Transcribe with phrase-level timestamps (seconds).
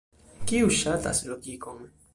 [0.51, 1.89] kiu ŝatas logikon